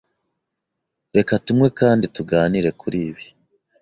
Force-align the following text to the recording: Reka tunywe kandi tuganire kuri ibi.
Reka 1.15 1.33
tunywe 1.45 1.67
kandi 1.79 2.05
tuganire 2.15 2.69
kuri 2.81 2.97
ibi. 3.09 3.25